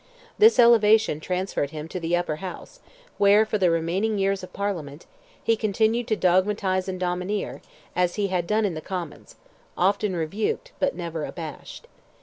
[0.39, 2.79] This elevation transferred him to the Upper House,
[3.19, 5.05] where, for the remaining years of the Parliament,
[5.43, 7.61] he continued to dogmatize and domineer,
[7.95, 9.35] as he had done in the Commons,
[9.77, 11.85] often rebuked, but never abashed.